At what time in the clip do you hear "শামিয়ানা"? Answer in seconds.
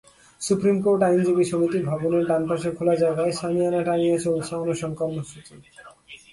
3.39-3.81